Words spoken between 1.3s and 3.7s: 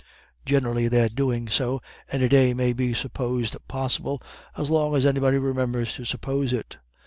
so any day may be supposed